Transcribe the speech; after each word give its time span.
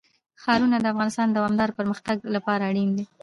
ښارونه 0.41 0.77
د 0.79 0.85
افغانستان 0.93 1.27
د 1.29 1.35
دوامداره 1.39 1.77
پرمختګ 1.79 2.17
لپاره 2.35 2.63
اړین 2.69 2.89
دي. 2.97 3.05